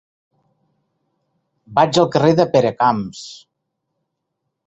[1.79, 3.23] Vaig al carrer de Peracamps.